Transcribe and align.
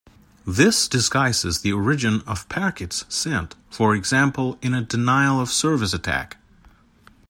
This 0.47 0.87
disguises 0.87 1.59
the 1.61 1.73
origin 1.73 2.23
of 2.25 2.49
packets 2.49 3.05
sent, 3.07 3.55
for 3.69 3.93
example 3.93 4.57
in 4.59 4.73
a 4.73 4.81
denial-of-service 4.81 5.93
attack. 5.93 6.37